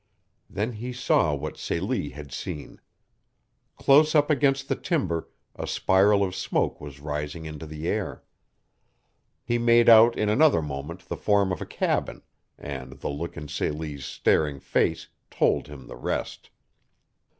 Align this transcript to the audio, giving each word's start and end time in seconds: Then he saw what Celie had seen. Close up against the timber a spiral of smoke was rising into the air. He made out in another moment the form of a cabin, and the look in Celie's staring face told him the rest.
Then 0.49 0.71
he 0.71 0.93
saw 0.93 1.35
what 1.35 1.57
Celie 1.59 2.09
had 2.09 2.31
seen. 2.31 2.81
Close 3.77 4.15
up 4.15 4.31
against 4.31 4.67
the 4.67 4.75
timber 4.75 5.29
a 5.55 5.67
spiral 5.67 6.23
of 6.23 6.33
smoke 6.33 6.81
was 6.81 6.99
rising 6.99 7.45
into 7.45 7.67
the 7.67 7.87
air. 7.87 8.23
He 9.43 9.59
made 9.59 9.89
out 9.89 10.17
in 10.17 10.27
another 10.27 10.63
moment 10.63 11.01
the 11.07 11.15
form 11.17 11.51
of 11.51 11.61
a 11.61 11.67
cabin, 11.67 12.23
and 12.57 12.93
the 12.93 13.09
look 13.11 13.37
in 13.37 13.47
Celie's 13.47 14.03
staring 14.03 14.59
face 14.59 15.09
told 15.29 15.67
him 15.67 15.85
the 15.85 15.95
rest. 15.97 16.49